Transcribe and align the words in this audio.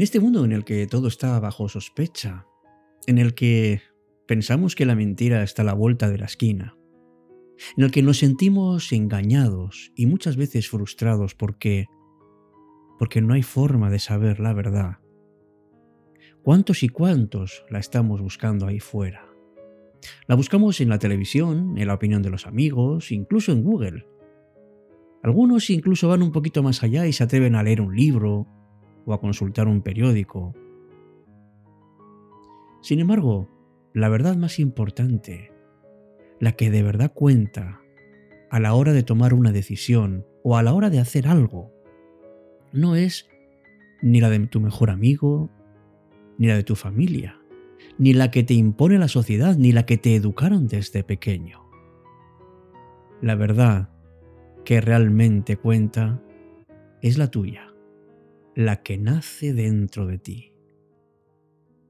En 0.00 0.04
este 0.04 0.18
mundo 0.18 0.46
en 0.46 0.52
el 0.52 0.64
que 0.64 0.86
todo 0.86 1.08
está 1.08 1.38
bajo 1.40 1.68
sospecha, 1.68 2.46
en 3.06 3.18
el 3.18 3.34
que 3.34 3.82
pensamos 4.26 4.74
que 4.74 4.86
la 4.86 4.94
mentira 4.94 5.42
está 5.42 5.60
a 5.60 5.66
la 5.66 5.74
vuelta 5.74 6.08
de 6.08 6.16
la 6.16 6.24
esquina, 6.24 6.74
en 7.76 7.84
el 7.84 7.90
que 7.90 8.02
nos 8.02 8.16
sentimos 8.16 8.92
engañados 8.94 9.92
y 9.94 10.06
muchas 10.06 10.38
veces 10.38 10.70
frustrados 10.70 11.34
porque 11.34 11.84
porque 12.98 13.20
no 13.20 13.34
hay 13.34 13.42
forma 13.42 13.90
de 13.90 13.98
saber 13.98 14.40
la 14.40 14.54
verdad. 14.54 15.00
¿Cuántos 16.42 16.82
y 16.82 16.88
cuántos 16.88 17.66
la 17.68 17.78
estamos 17.78 18.22
buscando 18.22 18.66
ahí 18.66 18.80
fuera? 18.80 19.28
La 20.26 20.34
buscamos 20.34 20.80
en 20.80 20.88
la 20.88 20.98
televisión, 20.98 21.76
en 21.76 21.86
la 21.86 21.92
opinión 21.92 22.22
de 22.22 22.30
los 22.30 22.46
amigos, 22.46 23.12
incluso 23.12 23.52
en 23.52 23.62
Google. 23.62 24.06
Algunos 25.22 25.68
incluso 25.68 26.08
van 26.08 26.22
un 26.22 26.32
poquito 26.32 26.62
más 26.62 26.82
allá 26.82 27.06
y 27.06 27.12
se 27.12 27.22
atreven 27.22 27.54
a 27.54 27.62
leer 27.62 27.82
un 27.82 27.94
libro 27.94 28.46
o 29.06 29.12
a 29.12 29.20
consultar 29.20 29.68
un 29.68 29.82
periódico. 29.82 30.54
Sin 32.82 33.00
embargo, 33.00 33.48
la 33.92 34.08
verdad 34.08 34.36
más 34.36 34.58
importante, 34.58 35.52
la 36.38 36.52
que 36.52 36.70
de 36.70 36.82
verdad 36.82 37.12
cuenta 37.12 37.80
a 38.50 38.60
la 38.60 38.74
hora 38.74 38.92
de 38.92 39.02
tomar 39.02 39.34
una 39.34 39.52
decisión 39.52 40.26
o 40.42 40.56
a 40.56 40.62
la 40.62 40.72
hora 40.72 40.90
de 40.90 41.00
hacer 41.00 41.28
algo, 41.28 41.72
no 42.72 42.96
es 42.96 43.28
ni 44.02 44.20
la 44.20 44.30
de 44.30 44.38
tu 44.46 44.60
mejor 44.60 44.90
amigo, 44.90 45.50
ni 46.38 46.46
la 46.46 46.56
de 46.56 46.62
tu 46.62 46.74
familia, 46.74 47.40
ni 47.98 48.14
la 48.14 48.30
que 48.30 48.42
te 48.42 48.54
impone 48.54 48.98
la 48.98 49.08
sociedad, 49.08 49.56
ni 49.56 49.72
la 49.72 49.84
que 49.84 49.98
te 49.98 50.14
educaron 50.14 50.68
desde 50.68 51.04
pequeño. 51.04 51.68
La 53.20 53.34
verdad 53.34 53.90
que 54.64 54.80
realmente 54.80 55.56
cuenta 55.56 56.22
es 57.02 57.18
la 57.18 57.30
tuya, 57.30 57.69
la 58.60 58.82
que 58.82 58.98
nace 58.98 59.54
dentro 59.54 60.06
de 60.06 60.18
ti. 60.18 60.52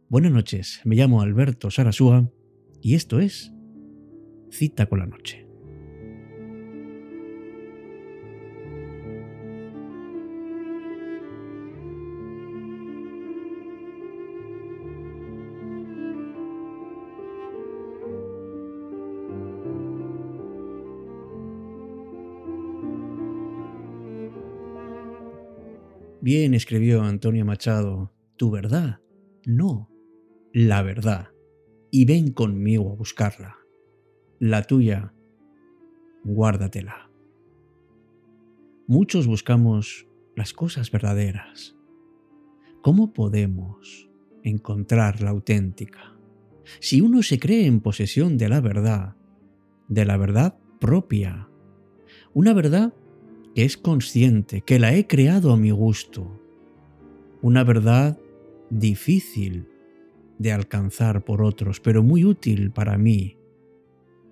Buenas 0.09 0.31
noches, 0.31 0.81
me 0.85 0.95
llamo 0.95 1.21
Alberto 1.21 1.69
Sarasúa 1.71 2.31
y 2.81 2.95
esto 2.95 3.19
es 3.19 3.53
Cita 4.51 4.87
con 4.87 5.01
la 5.01 5.07
Noche. 5.07 5.40
Bien 26.33 26.55
escribió 26.55 27.03
Antonio 27.03 27.45
Machado, 27.45 28.13
tu 28.37 28.53
verdad, 28.53 29.01
no, 29.45 29.91
la 30.53 30.81
verdad, 30.81 31.31
y 31.91 32.05
ven 32.05 32.31
conmigo 32.31 32.93
a 32.93 32.95
buscarla. 32.95 33.57
La 34.39 34.63
tuya, 34.63 35.13
guárdatela. 36.23 37.11
Muchos 38.87 39.27
buscamos 39.27 40.07
las 40.37 40.53
cosas 40.53 40.93
verdaderas. 40.93 41.77
¿Cómo 42.81 43.13
podemos 43.13 44.09
encontrar 44.45 45.23
la 45.23 45.31
auténtica? 45.31 46.17
Si 46.79 47.01
uno 47.01 47.25
se 47.25 47.41
cree 47.41 47.67
en 47.67 47.81
posesión 47.81 48.39
de 48.39 48.49
la 48.49 48.61
verdad, 48.61 49.17
de 49.89 50.05
la 50.05 50.17
verdad 50.17 50.57
propia, 50.79 51.49
una 52.35 52.53
verdad 52.53 52.95
es 53.65 53.77
consciente, 53.77 54.63
que 54.63 54.79
la 54.79 54.95
he 54.95 55.07
creado 55.07 55.53
a 55.53 55.57
mi 55.57 55.71
gusto. 55.71 56.41
Una 57.43 57.65
verdad 57.65 58.19
difícil 58.71 59.69
de 60.39 60.53
alcanzar 60.53 61.25
por 61.25 61.43
otros, 61.43 61.81
pero 61.81 62.03
muy 62.03 62.25
útil 62.25 62.71
para 62.71 62.97
mí 62.97 63.37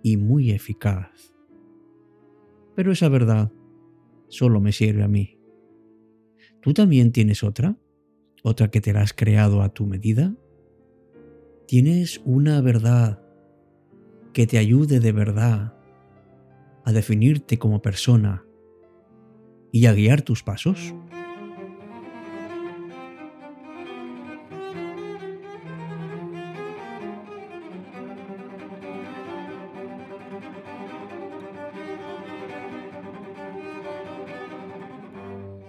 y 0.02 0.16
muy 0.16 0.50
eficaz. 0.50 1.34
Pero 2.74 2.92
esa 2.92 3.08
verdad 3.08 3.52
solo 4.28 4.60
me 4.60 4.72
sirve 4.72 5.02
a 5.02 5.08
mí. 5.08 5.38
¿Tú 6.60 6.72
también 6.72 7.12
tienes 7.12 7.42
otra? 7.42 7.76
¿Otra 8.42 8.70
que 8.70 8.80
te 8.80 8.92
la 8.92 9.02
has 9.02 9.12
creado 9.12 9.62
a 9.62 9.70
tu 9.70 9.86
medida? 9.86 10.34
¿Tienes 11.66 12.20
una 12.24 12.60
verdad 12.60 13.22
que 14.32 14.46
te 14.46 14.58
ayude 14.58 15.00
de 15.00 15.12
verdad 15.12 15.74
a 16.84 16.92
definirte 16.92 17.58
como 17.58 17.82
persona 17.82 18.47
y 19.72 19.86
a 19.86 19.92
guiar 19.92 20.22
tus 20.22 20.42
pasos? 20.42 20.94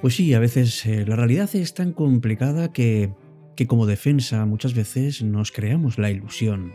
Pues 0.01 0.15
sí, 0.15 0.33
a 0.33 0.39
veces 0.39 0.85
eh, 0.85 1.05
la 1.05 1.17
realidad 1.17 1.53
es 1.53 1.73
tan 1.73 1.91
complicada 1.91 2.71
que, 2.71 3.13
que 3.57 3.67
como 3.67 3.85
defensa 3.85 4.45
muchas 4.45 4.73
veces 4.73 5.21
nos 5.21 5.51
creamos 5.51 5.97
la 5.97 6.09
ilusión 6.09 6.73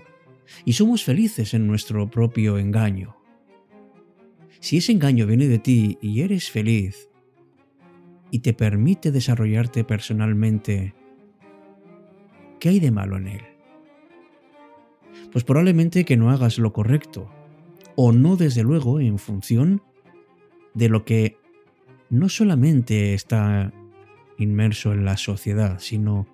y 0.64 0.74
somos 0.74 1.04
felices 1.04 1.54
en 1.54 1.66
nuestro 1.66 2.10
propio 2.10 2.58
engaño. 2.58 3.16
Si 4.60 4.76
ese 4.76 4.92
engaño 4.92 5.26
viene 5.26 5.48
de 5.48 5.58
ti 5.58 5.98
y 6.02 6.20
eres 6.20 6.50
feliz, 6.50 7.08
y 8.34 8.40
te 8.40 8.52
permite 8.52 9.12
desarrollarte 9.12 9.84
personalmente, 9.84 10.92
¿qué 12.58 12.70
hay 12.70 12.80
de 12.80 12.90
malo 12.90 13.16
en 13.16 13.28
él? 13.28 13.42
Pues 15.30 15.44
probablemente 15.44 16.04
que 16.04 16.16
no 16.16 16.32
hagas 16.32 16.58
lo 16.58 16.72
correcto, 16.72 17.30
o 17.94 18.10
no 18.10 18.34
desde 18.34 18.64
luego 18.64 18.98
en 18.98 19.20
función 19.20 19.82
de 20.74 20.88
lo 20.88 21.04
que 21.04 21.38
no 22.10 22.28
solamente 22.28 23.14
está 23.14 23.72
inmerso 24.36 24.92
en 24.92 25.04
la 25.04 25.16
sociedad, 25.16 25.78
sino 25.78 26.26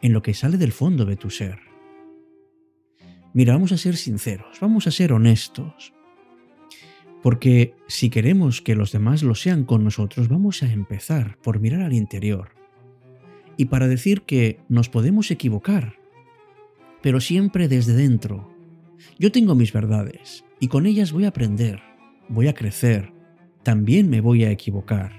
en 0.00 0.14
lo 0.14 0.22
que 0.22 0.32
sale 0.32 0.56
del 0.56 0.72
fondo 0.72 1.04
de 1.04 1.16
tu 1.16 1.28
ser. 1.28 1.58
Mira, 3.34 3.52
vamos 3.52 3.72
a 3.72 3.76
ser 3.76 3.98
sinceros, 3.98 4.60
vamos 4.62 4.86
a 4.86 4.90
ser 4.90 5.12
honestos. 5.12 5.92
Porque 7.22 7.74
si 7.88 8.10
queremos 8.10 8.62
que 8.62 8.74
los 8.74 8.92
demás 8.92 9.22
lo 9.22 9.34
sean 9.34 9.64
con 9.64 9.84
nosotros, 9.84 10.28
vamos 10.28 10.62
a 10.62 10.72
empezar 10.72 11.38
por 11.42 11.60
mirar 11.60 11.82
al 11.82 11.92
interior. 11.92 12.50
Y 13.56 13.66
para 13.66 13.88
decir 13.88 14.22
que 14.22 14.60
nos 14.68 14.88
podemos 14.88 15.30
equivocar, 15.30 15.96
pero 17.02 17.20
siempre 17.20 17.68
desde 17.68 17.94
dentro. 17.94 18.52
Yo 19.18 19.32
tengo 19.32 19.54
mis 19.54 19.72
verdades 19.72 20.44
y 20.60 20.68
con 20.68 20.86
ellas 20.86 21.12
voy 21.12 21.24
a 21.24 21.28
aprender, 21.28 21.80
voy 22.28 22.48
a 22.48 22.54
crecer, 22.54 23.12
también 23.62 24.08
me 24.08 24.20
voy 24.20 24.44
a 24.44 24.50
equivocar. 24.50 25.12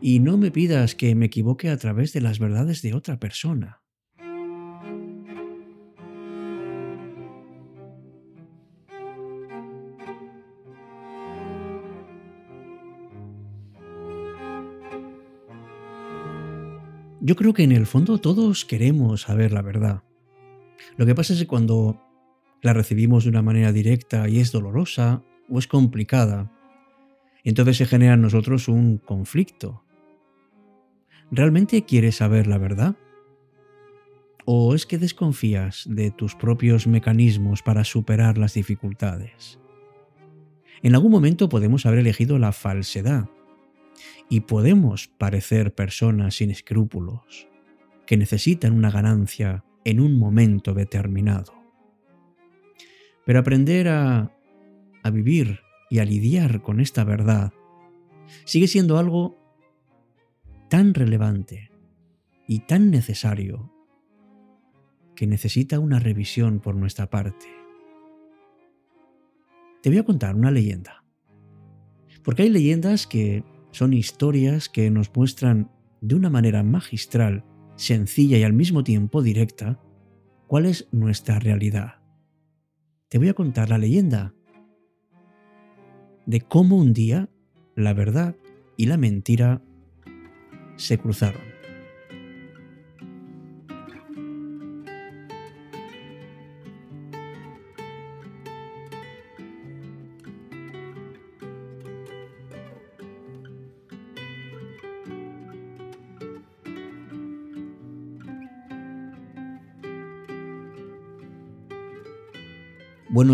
Y 0.00 0.20
no 0.20 0.36
me 0.36 0.50
pidas 0.50 0.94
que 0.94 1.14
me 1.14 1.26
equivoque 1.26 1.70
a 1.70 1.76
través 1.76 2.12
de 2.12 2.20
las 2.20 2.38
verdades 2.38 2.82
de 2.82 2.94
otra 2.94 3.18
persona. 3.18 3.82
Yo 17.26 17.34
creo 17.34 17.54
que 17.54 17.64
en 17.64 17.72
el 17.72 17.86
fondo 17.86 18.18
todos 18.18 18.64
queremos 18.64 19.22
saber 19.22 19.50
la 19.50 19.60
verdad. 19.60 20.04
Lo 20.96 21.06
que 21.06 21.14
pasa 21.16 21.32
es 21.32 21.40
que 21.40 21.48
cuando 21.48 22.00
la 22.62 22.72
recibimos 22.72 23.24
de 23.24 23.30
una 23.30 23.42
manera 23.42 23.72
directa 23.72 24.28
y 24.28 24.38
es 24.38 24.52
dolorosa 24.52 25.24
o 25.50 25.58
es 25.58 25.66
complicada, 25.66 26.52
entonces 27.42 27.78
se 27.78 27.86
genera 27.86 28.14
en 28.14 28.22
nosotros 28.22 28.68
un 28.68 28.98
conflicto. 28.98 29.82
¿Realmente 31.32 31.84
quieres 31.84 32.14
saber 32.14 32.46
la 32.46 32.58
verdad? 32.58 32.94
¿O 34.44 34.76
es 34.76 34.86
que 34.86 34.96
desconfías 34.96 35.82
de 35.90 36.12
tus 36.12 36.36
propios 36.36 36.86
mecanismos 36.86 37.60
para 37.60 37.82
superar 37.82 38.38
las 38.38 38.54
dificultades? 38.54 39.58
En 40.80 40.94
algún 40.94 41.10
momento 41.10 41.48
podemos 41.48 41.86
haber 41.86 41.98
elegido 41.98 42.38
la 42.38 42.52
falsedad 42.52 43.28
y 44.28 44.40
podemos 44.40 45.08
parecer 45.08 45.74
personas 45.74 46.36
sin 46.36 46.50
escrúpulos 46.50 47.48
que 48.06 48.16
necesitan 48.16 48.72
una 48.72 48.90
ganancia 48.90 49.64
en 49.84 50.00
un 50.00 50.18
momento 50.18 50.74
determinado. 50.74 51.54
Pero 53.24 53.38
aprender 53.38 53.88
a, 53.88 54.36
a 55.02 55.10
vivir 55.10 55.60
y 55.90 55.98
a 55.98 56.04
lidiar 56.04 56.62
con 56.62 56.80
esta 56.80 57.04
verdad 57.04 57.52
sigue 58.44 58.68
siendo 58.68 58.98
algo 58.98 59.38
tan 60.68 60.94
relevante 60.94 61.70
y 62.46 62.60
tan 62.60 62.90
necesario 62.90 63.72
que 65.14 65.26
necesita 65.26 65.80
una 65.80 65.98
revisión 65.98 66.60
por 66.60 66.76
nuestra 66.76 67.08
parte. 67.08 67.46
Te 69.82 69.90
voy 69.90 69.98
a 69.98 70.04
contar 70.04 70.34
una 70.34 70.50
leyenda. 70.50 71.04
Porque 72.22 72.42
hay 72.42 72.50
leyendas 72.50 73.06
que 73.06 73.44
son 73.76 73.92
historias 73.92 74.70
que 74.70 74.90
nos 74.90 75.14
muestran 75.14 75.70
de 76.00 76.14
una 76.14 76.30
manera 76.30 76.62
magistral 76.62 77.44
sencilla 77.74 78.38
y 78.38 78.42
al 78.42 78.54
mismo 78.54 78.82
tiempo 78.82 79.20
directa, 79.20 79.78
cuál 80.46 80.64
es 80.64 80.88
nuestra 80.92 81.38
realidad. 81.38 81.96
Te 83.10 83.18
voy 83.18 83.28
a 83.28 83.34
contar 83.34 83.68
la 83.68 83.76
leyenda 83.76 84.32
de 86.24 86.40
cómo 86.40 86.78
un 86.78 86.94
día 86.94 87.28
la 87.74 87.92
verdad 87.92 88.34
y 88.78 88.86
la 88.86 88.96
mentira 88.96 89.60
se 90.76 90.96
cruzaron. 90.96 91.45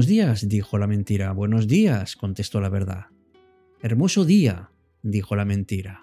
Días, 0.06 0.49
dijo 0.49 0.78
la 0.78 0.87
mentira. 0.87 1.32
Buenos 1.32 1.69
días, 1.69 2.16
contestó 2.16 2.60
la 2.60 2.69
verdad. 2.69 3.06
Hermoso 3.82 4.25
día, 4.25 4.70
dijo 5.02 5.37
la 5.37 5.44
mentira. 5.44 6.02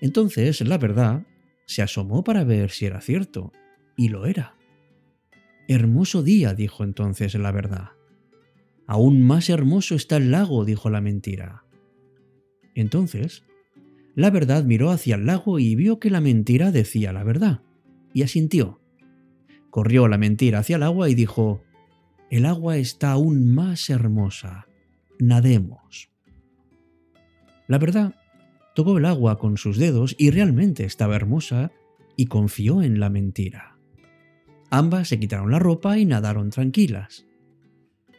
Entonces 0.00 0.60
la 0.60 0.78
verdad 0.78 1.26
se 1.66 1.82
asomó 1.82 2.24
para 2.24 2.44
ver 2.44 2.70
si 2.70 2.86
era 2.86 3.00
cierto, 3.00 3.52
y 3.96 4.08
lo 4.08 4.26
era. 4.26 4.56
Hermoso 5.68 6.22
día, 6.22 6.54
dijo 6.54 6.84
entonces 6.84 7.34
la 7.34 7.52
verdad. 7.52 7.90
Aún 8.86 9.22
más 9.22 9.50
hermoso 9.50 9.94
está 9.94 10.16
el 10.16 10.30
lago, 10.30 10.64
dijo 10.64 10.88
la 10.88 11.00
mentira. 11.00 11.64
Entonces, 12.74 13.44
la 14.14 14.30
verdad 14.30 14.64
miró 14.64 14.90
hacia 14.90 15.16
el 15.16 15.26
lago 15.26 15.58
y 15.58 15.74
vio 15.74 15.98
que 15.98 16.10
la 16.10 16.20
mentira 16.20 16.72
decía 16.72 17.12
la 17.12 17.22
verdad, 17.22 17.60
y 18.14 18.22
asintió. 18.22 18.80
Corrió 19.70 20.08
la 20.08 20.16
mentira 20.16 20.60
hacia 20.60 20.76
el 20.76 20.84
agua 20.84 21.10
y 21.10 21.14
dijo, 21.14 21.62
el 22.30 22.44
agua 22.44 22.76
está 22.76 23.12
aún 23.12 23.54
más 23.54 23.88
hermosa. 23.88 24.66
Nademos. 25.18 26.10
La 27.66 27.78
verdad, 27.78 28.14
tocó 28.74 28.98
el 28.98 29.04
agua 29.06 29.38
con 29.38 29.56
sus 29.56 29.78
dedos 29.78 30.14
y 30.18 30.30
realmente 30.30 30.84
estaba 30.84 31.16
hermosa 31.16 31.72
y 32.16 32.26
confió 32.26 32.82
en 32.82 33.00
la 33.00 33.10
mentira. 33.10 33.78
Ambas 34.70 35.08
se 35.08 35.18
quitaron 35.18 35.50
la 35.50 35.58
ropa 35.58 35.98
y 35.98 36.04
nadaron 36.04 36.50
tranquilas. 36.50 37.26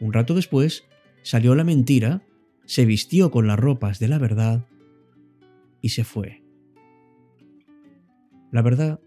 Un 0.00 0.12
rato 0.12 0.34
después, 0.34 0.84
salió 1.22 1.54
la 1.54 1.64
mentira, 1.64 2.22
se 2.64 2.84
vistió 2.84 3.30
con 3.30 3.46
las 3.46 3.58
ropas 3.58 3.98
de 3.98 4.08
la 4.08 4.18
verdad 4.18 4.66
y 5.80 5.90
se 5.90 6.04
fue. 6.04 6.42
La 8.50 8.62
verdad, 8.62 9.00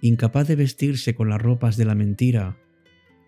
incapaz 0.00 0.48
de 0.48 0.56
vestirse 0.56 1.14
con 1.14 1.28
las 1.28 1.40
ropas 1.40 1.76
de 1.76 1.84
la 1.84 1.94
mentira 1.94 2.56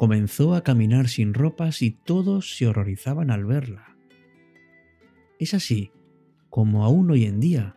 comenzó 0.01 0.55
a 0.55 0.65
caminar 0.65 1.09
sin 1.09 1.35
ropas 1.35 1.83
y 1.83 1.91
todos 1.91 2.57
se 2.57 2.67
horrorizaban 2.67 3.31
al 3.31 3.45
verla. 3.45 3.99
Es 5.39 5.53
así 5.53 5.93
como 6.49 6.87
aún 6.87 7.11
hoy 7.11 7.27
en 7.27 7.39
día 7.39 7.77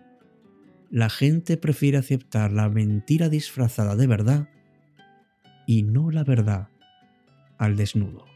la 0.90 1.10
gente 1.10 1.58
prefiere 1.58 1.98
aceptar 1.98 2.54
la 2.54 2.70
mentira 2.70 3.28
disfrazada 3.28 3.98
de 3.98 4.08
verdad 4.08 4.50
y 5.68 5.84
no 5.84 6.12
la 6.12 6.24
verdad 6.24 6.70
al 7.58 7.76
desnudo. 7.76 8.33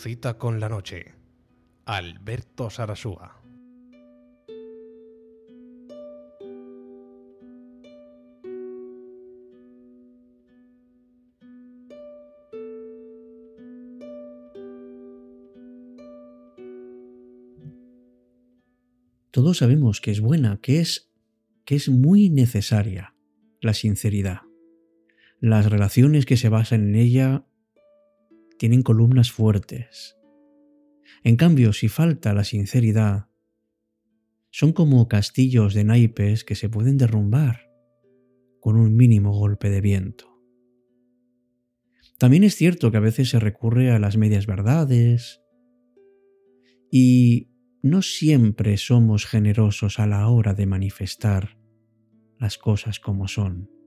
Cita 0.00 0.38
con 0.38 0.60
la 0.60 0.68
noche. 0.68 1.16
Alberto 1.84 2.70
Sarasúa. 2.70 3.42
Todos 19.32 19.56
sabemos 19.56 20.00
que 20.00 20.12
es 20.12 20.20
buena, 20.20 20.60
que 20.62 20.78
es 20.78 21.10
que 21.64 21.74
es 21.74 21.88
muy 21.88 22.30
necesaria 22.30 23.16
la 23.60 23.74
sinceridad. 23.74 24.42
Las 25.40 25.68
relaciones 25.68 26.24
que 26.24 26.36
se 26.36 26.48
basan 26.48 26.90
en 26.90 26.94
ella 26.94 27.47
tienen 28.58 28.82
columnas 28.82 29.30
fuertes. 29.32 30.16
En 31.24 31.36
cambio, 31.36 31.72
si 31.72 31.88
falta 31.88 32.34
la 32.34 32.44
sinceridad, 32.44 33.28
son 34.50 34.72
como 34.72 35.08
castillos 35.08 35.74
de 35.74 35.84
naipes 35.84 36.44
que 36.44 36.54
se 36.54 36.68
pueden 36.68 36.98
derrumbar 36.98 37.70
con 38.60 38.76
un 38.76 38.96
mínimo 38.96 39.32
golpe 39.32 39.70
de 39.70 39.80
viento. 39.80 40.38
También 42.18 42.42
es 42.44 42.56
cierto 42.56 42.90
que 42.90 42.96
a 42.96 43.00
veces 43.00 43.30
se 43.30 43.38
recurre 43.38 43.92
a 43.92 43.98
las 43.98 44.16
medias 44.16 44.46
verdades 44.46 45.40
y 46.90 47.50
no 47.82 48.02
siempre 48.02 48.76
somos 48.76 49.26
generosos 49.26 50.00
a 50.00 50.06
la 50.06 50.28
hora 50.28 50.54
de 50.54 50.66
manifestar 50.66 51.56
las 52.38 52.58
cosas 52.58 52.98
como 52.98 53.28
son. 53.28 53.77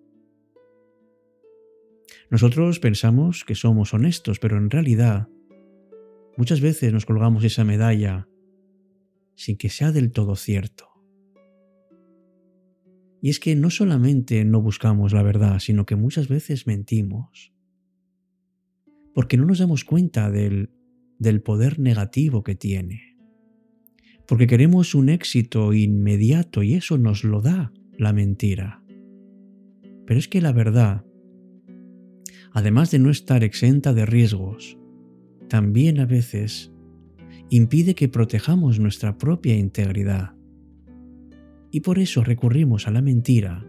Nosotros 2.32 2.80
pensamos 2.80 3.44
que 3.44 3.56
somos 3.56 3.94
honestos, 3.94 4.40
pero 4.40 4.58
en 4.58 4.70
realidad 4.70 5.28
muchas 6.38 6.62
veces 6.62 6.94
nos 6.94 7.06
colgamos 7.06 7.44
esa 7.44 7.66
medalla 7.66 8.30
sin 9.36 9.58
que 9.58 9.68
sea 9.68 9.92
del 9.92 10.14
todo 10.14 10.38
cierto. 10.38 10.88
Y 13.22 13.30
es 13.30 13.42
que 13.42 13.54
no 13.58 13.70
solamente 13.70 14.46
no 14.46 14.62
buscamos 14.62 15.12
la 15.12 15.24
verdad, 15.24 15.60
sino 15.60 15.86
que 15.86 15.98
muchas 15.98 16.30
veces 16.30 16.68
mentimos. 16.68 17.54
Porque 19.14 19.36
no 19.36 19.46
nos 19.46 19.60
damos 19.60 19.84
cuenta 19.84 20.32
del, 20.32 20.70
del 21.20 21.42
poder 21.42 21.80
negativo 21.80 22.44
que 22.44 22.56
tiene. 22.56 23.18
Porque 24.26 24.48
queremos 24.48 24.96
un 24.96 25.10
éxito 25.10 25.74
inmediato 25.74 26.64
y 26.64 26.76
eso 26.76 26.98
nos 26.98 27.26
lo 27.26 27.42
da 27.42 27.74
la 27.98 28.14
mentira. 28.14 28.82
Pero 30.06 30.18
es 30.18 30.30
que 30.30 30.40
la 30.40 30.54
verdad 30.54 31.06
además 32.54 32.92
de 32.92 33.00
no 33.00 33.10
estar 33.10 33.44
exenta 33.44 33.94
de 33.94 34.06
riesgos, 34.06 34.78
también 35.50 36.00
a 36.00 36.06
veces 36.06 36.72
impide 37.50 37.96
que 37.96 38.08
protejamos 38.08 38.80
nuestra 38.80 39.18
propia 39.18 39.58
integridad. 39.58 40.34
Y 41.72 41.82
por 41.82 42.00
eso 42.00 42.24
recurrimos 42.24 42.88
a 42.88 42.92
la 42.92 43.02
mentira 43.02 43.66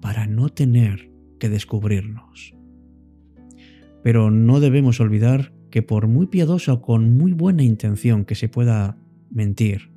para 0.00 0.26
no 0.26 0.48
tener 0.48 1.10
que 1.38 1.48
descubrirnos. 1.48 2.54
Pero 4.02 4.30
no 4.30 4.60
debemos 4.60 5.00
olvidar 5.00 5.52
que 5.70 5.82
por 5.82 6.06
muy 6.06 6.26
piadosa 6.26 6.72
o 6.72 6.82
con 6.82 7.16
muy 7.16 7.32
buena 7.32 7.62
intención 7.62 8.24
que 8.24 8.34
se 8.34 8.48
pueda 8.48 8.98
mentir, 9.30 9.92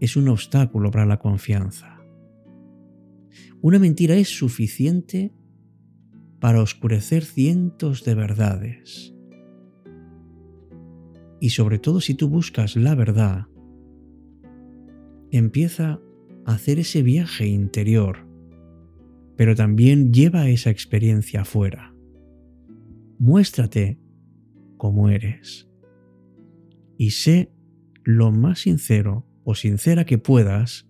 es 0.00 0.16
un 0.16 0.28
obstáculo 0.28 0.90
para 0.90 1.06
la 1.06 1.18
confianza. 1.18 2.00
Una 3.60 3.78
mentira 3.78 4.16
es 4.16 4.28
suficiente 4.28 5.32
para 6.42 6.60
oscurecer 6.60 7.24
cientos 7.24 8.04
de 8.04 8.14
verdades. 8.14 9.14
Y 11.40 11.48
sobre 11.50 11.78
todo 11.78 12.02
si 12.02 12.12
tú 12.12 12.28
buscas 12.28 12.76
la 12.76 12.94
verdad, 12.94 13.46
empieza 15.30 16.02
a 16.44 16.52
hacer 16.52 16.78
ese 16.78 17.02
viaje 17.02 17.46
interior 17.46 18.30
pero 19.36 19.54
también 19.56 20.12
lleva 20.12 20.48
esa 20.48 20.70
experiencia 20.70 21.42
afuera. 21.42 21.94
Muéstrate 23.18 23.98
como 24.76 25.08
eres 25.08 25.68
y 26.96 27.10
sé 27.10 27.52
lo 28.04 28.32
más 28.32 28.60
sincero 28.60 29.26
o 29.44 29.54
sincera 29.54 30.04
que 30.04 30.18
puedas 30.18 30.88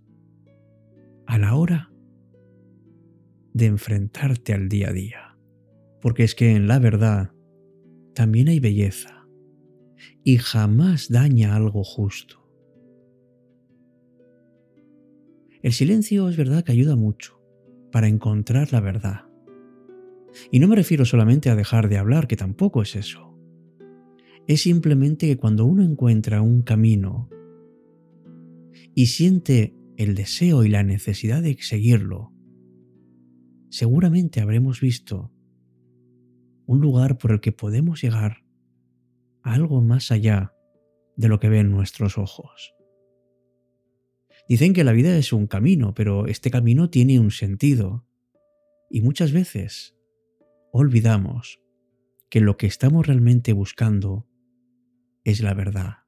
a 1.26 1.38
la 1.38 1.54
hora 1.54 1.92
de 3.54 3.66
enfrentarte 3.66 4.52
al 4.54 4.68
día 4.68 4.88
a 4.88 4.92
día. 4.92 5.21
Porque 6.02 6.24
es 6.24 6.34
que 6.34 6.50
en 6.50 6.66
la 6.66 6.78
verdad 6.78 7.32
también 8.14 8.48
hay 8.48 8.60
belleza 8.60 9.26
y 10.24 10.36
jamás 10.36 11.08
daña 11.08 11.56
algo 11.56 11.84
justo. 11.84 12.42
El 15.62 15.72
silencio 15.72 16.28
es 16.28 16.36
verdad 16.36 16.64
que 16.64 16.72
ayuda 16.72 16.96
mucho 16.96 17.40
para 17.92 18.08
encontrar 18.08 18.72
la 18.72 18.80
verdad. 18.80 19.26
Y 20.50 20.58
no 20.58 20.66
me 20.66 20.76
refiero 20.76 21.04
solamente 21.04 21.50
a 21.50 21.56
dejar 21.56 21.88
de 21.88 21.98
hablar, 21.98 22.26
que 22.26 22.36
tampoco 22.36 22.82
es 22.82 22.96
eso. 22.96 23.38
Es 24.48 24.62
simplemente 24.62 25.28
que 25.28 25.36
cuando 25.36 25.64
uno 25.64 25.84
encuentra 25.84 26.42
un 26.42 26.62
camino 26.62 27.28
y 28.94 29.06
siente 29.06 29.76
el 29.96 30.16
deseo 30.16 30.64
y 30.64 30.68
la 30.68 30.82
necesidad 30.82 31.42
de 31.42 31.56
seguirlo, 31.60 32.32
seguramente 33.68 34.40
habremos 34.40 34.80
visto 34.80 35.32
un 36.66 36.80
lugar 36.80 37.18
por 37.18 37.32
el 37.32 37.40
que 37.40 37.52
podemos 37.52 38.02
llegar 38.02 38.44
a 39.42 39.54
algo 39.54 39.80
más 39.80 40.10
allá 40.10 40.54
de 41.16 41.28
lo 41.28 41.40
que 41.40 41.48
ven 41.48 41.70
nuestros 41.70 42.18
ojos. 42.18 42.74
Dicen 44.48 44.72
que 44.72 44.84
la 44.84 44.92
vida 44.92 45.16
es 45.16 45.32
un 45.32 45.46
camino, 45.46 45.94
pero 45.94 46.26
este 46.26 46.50
camino 46.50 46.90
tiene 46.90 47.18
un 47.20 47.30
sentido. 47.30 48.06
Y 48.90 49.00
muchas 49.00 49.32
veces 49.32 49.96
olvidamos 50.72 51.60
que 52.28 52.40
lo 52.40 52.56
que 52.56 52.66
estamos 52.66 53.06
realmente 53.06 53.52
buscando 53.52 54.26
es 55.24 55.40
la 55.40 55.54
verdad. 55.54 55.98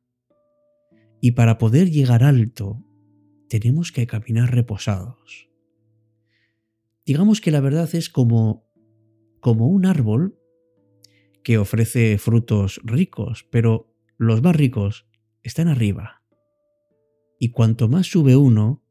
Y 1.20 1.32
para 1.32 1.58
poder 1.58 1.90
llegar 1.90 2.22
alto, 2.22 2.84
tenemos 3.48 3.92
que 3.92 4.06
caminar 4.06 4.54
reposados. 4.54 5.48
Digamos 7.06 7.40
que 7.40 7.50
la 7.50 7.60
verdad 7.60 7.94
es 7.94 8.10
como, 8.10 8.66
como 9.40 9.68
un 9.68 9.86
árbol 9.86 10.38
que 11.44 11.58
ofrece 11.58 12.18
frutos 12.18 12.80
ricos, 12.82 13.46
pero 13.50 13.94
los 14.16 14.42
más 14.42 14.56
ricos 14.56 15.06
están 15.42 15.68
arriba 15.68 16.24
y 17.38 17.50
cuanto 17.50 17.88
más 17.88 18.06
sube 18.06 18.36
uno, 18.36 18.82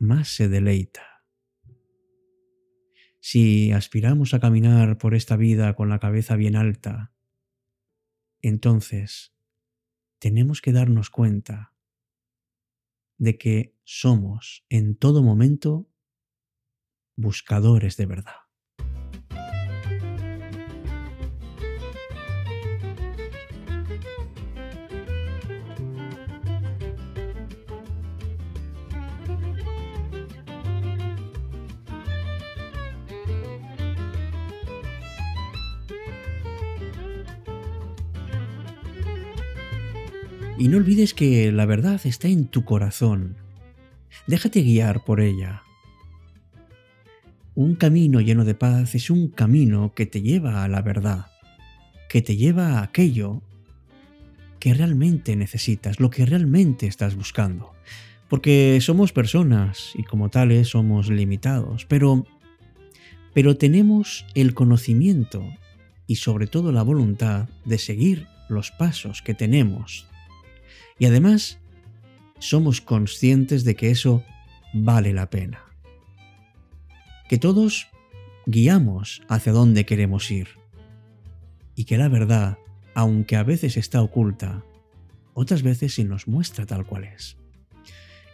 más 0.00 0.28
se 0.28 0.48
deleita. 0.48 1.24
Si 3.20 3.70
aspiramos 3.70 4.34
a 4.34 4.40
caminar 4.40 4.98
por 4.98 5.14
esta 5.14 5.36
vida 5.36 5.74
con 5.74 5.88
la 5.88 6.00
cabeza 6.00 6.36
bien 6.36 6.56
alta, 6.56 7.12
entonces 8.42 9.34
tenemos 10.18 10.60
que 10.60 10.72
darnos 10.72 11.10
cuenta 11.10 11.74
de 13.18 13.38
que 13.38 13.76
somos 13.84 14.64
en 14.70 14.96
todo 14.96 15.22
momento 15.22 15.88
buscadores 17.16 17.96
de 17.96 18.06
verdad. 18.06 18.49
Y 40.60 40.68
no 40.68 40.76
olvides 40.76 41.14
que 41.14 41.50
la 41.52 41.64
verdad 41.64 41.98
está 42.04 42.28
en 42.28 42.44
tu 42.44 42.66
corazón. 42.66 43.34
Déjate 44.26 44.60
guiar 44.60 45.06
por 45.06 45.22
ella. 45.22 45.62
Un 47.54 47.76
camino 47.76 48.20
lleno 48.20 48.44
de 48.44 48.54
paz 48.54 48.94
es 48.94 49.08
un 49.08 49.28
camino 49.28 49.94
que 49.94 50.04
te 50.04 50.20
lleva 50.20 50.62
a 50.62 50.68
la 50.68 50.82
verdad, 50.82 51.28
que 52.10 52.20
te 52.20 52.36
lleva 52.36 52.72
a 52.72 52.82
aquello 52.82 53.40
que 54.58 54.74
realmente 54.74 55.34
necesitas, 55.34 55.98
lo 55.98 56.10
que 56.10 56.26
realmente 56.26 56.86
estás 56.86 57.16
buscando. 57.16 57.72
Porque 58.28 58.78
somos 58.82 59.14
personas 59.14 59.92
y 59.94 60.02
como 60.02 60.28
tales 60.28 60.68
somos 60.68 61.08
limitados, 61.08 61.86
pero 61.86 62.26
pero 63.32 63.56
tenemos 63.56 64.26
el 64.34 64.52
conocimiento 64.52 65.42
y 66.06 66.16
sobre 66.16 66.48
todo 66.48 66.70
la 66.70 66.82
voluntad 66.82 67.48
de 67.64 67.78
seguir 67.78 68.26
los 68.50 68.70
pasos 68.72 69.22
que 69.22 69.32
tenemos 69.32 70.09
y 71.00 71.06
además, 71.06 71.58
somos 72.40 72.82
conscientes 72.82 73.64
de 73.64 73.74
que 73.74 73.90
eso 73.90 74.22
vale 74.74 75.14
la 75.14 75.30
pena. 75.30 75.64
Que 77.26 77.38
todos 77.38 77.88
guiamos 78.44 79.22
hacia 79.26 79.52
dónde 79.52 79.86
queremos 79.86 80.30
ir. 80.30 80.48
Y 81.74 81.84
que 81.84 81.96
la 81.96 82.08
verdad, 82.08 82.58
aunque 82.94 83.36
a 83.36 83.44
veces 83.44 83.78
está 83.78 84.02
oculta, 84.02 84.62
otras 85.32 85.62
veces 85.62 85.94
se 85.94 86.04
nos 86.04 86.28
muestra 86.28 86.66
tal 86.66 86.84
cual 86.84 87.04
es. 87.04 87.38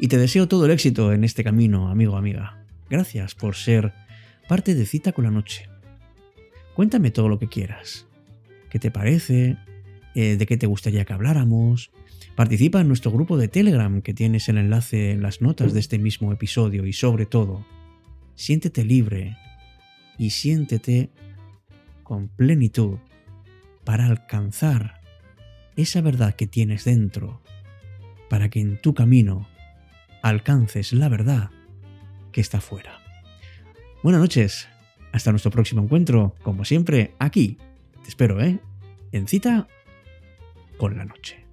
Y 0.01 0.09
te 0.09 0.19
deseo 0.19 0.49
todo 0.49 0.67
el 0.67 0.73
éxito 0.73 1.13
en 1.13 1.23
este 1.23 1.45
camino, 1.45 1.89
amigo 1.89 2.17
amiga. 2.17 2.67
Gracias 2.91 3.37
por 3.37 3.55
ser 3.55 3.95
parte 4.49 4.75
de 4.75 4.87
Cita 4.87 5.13
con 5.13 5.25
la 5.25 5.31
Noche. 5.31 5.69
Cuéntame 6.75 7.13
todo 7.13 7.29
lo 7.29 7.39
que 7.39 7.47
quieras. 7.47 8.09
¿Qué 8.71 8.81
te 8.81 8.91
parece? 8.91 9.57
Eh, 10.17 10.37
¿De 10.37 10.47
qué 10.47 10.57
te 10.57 10.67
gustaría 10.67 11.05
que 11.05 11.13
habláramos? 11.13 11.93
Participa 12.35 12.81
en 12.81 12.89
nuestro 12.89 13.11
grupo 13.11 13.39
de 13.39 13.49
Telegram 13.49 14.03
que 14.03 14.15
tienes 14.15 14.49
el 14.49 14.59
enlace 14.59 15.11
en 15.11 15.23
las 15.23 15.41
notas 15.41 15.73
de 15.73 15.81
este 15.81 15.99
mismo 15.99 16.33
episodio 16.33 16.87
y 16.87 16.93
sobre 16.93 17.27
todo, 17.27 17.65
siéntete 18.35 18.85
libre 18.85 19.37
y 20.19 20.31
siéntete 20.31 21.11
con 22.03 22.29
plenitud 22.29 22.99
para 23.85 24.07
alcanzar 24.07 25.01
esa 25.77 26.01
verdad 26.01 26.35
que 26.35 26.47
tienes 26.47 26.85
dentro, 26.85 27.41
para 28.29 28.49
que 28.49 28.61
en 28.61 28.81
tu 28.81 28.95
camino 28.95 29.49
alcances 30.23 30.93
la 30.93 31.09
verdad 31.09 31.51
que 32.33 32.41
está 32.41 32.61
fuera. 32.61 32.99
Buenas 34.03 34.21
noches, 34.21 34.69
hasta 35.13 35.31
nuestro 35.31 35.51
próximo 35.51 35.83
encuentro, 35.83 36.35
como 36.43 36.65
siempre, 36.65 37.15
aquí. 37.19 37.59
Te 38.03 38.09
espero, 38.09 38.43
¿eh? 38.43 38.59
En 39.13 39.27
cita 39.27 39.67
con 40.77 40.97
la 40.97 41.05
noche. 41.05 41.46